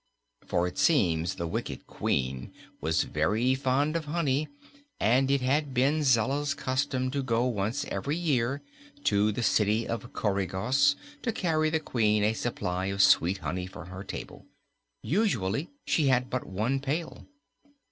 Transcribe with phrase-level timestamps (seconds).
[0.47, 4.47] For it seems the wicked Queen was very fond of honey
[4.99, 8.63] and it had been Zella's custom to go, once every year,
[9.03, 13.85] to the City of Coregos, to carry the Queen a supply of sweet honey for
[13.85, 14.47] her table.
[15.03, 17.27] Usually she had but one pail.